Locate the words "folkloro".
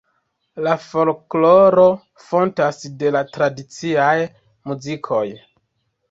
0.83-1.83